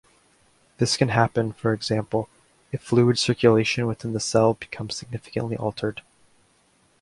[0.79, 2.27] This can happen, for example,
[2.71, 6.01] if fluid circulation within the cell becomes significantly altered.